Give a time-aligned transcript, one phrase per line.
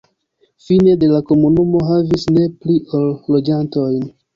[0.67, 4.07] Fine de la komunumo havis ne pli ol loĝantojn.